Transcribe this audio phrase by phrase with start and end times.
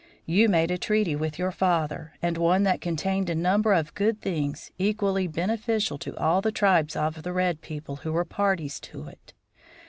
[0.25, 4.19] You made a treaty with your father, and one that contained a number of good
[4.19, 9.33] things, equally beneficial to all the tribes of red people who were parties to it.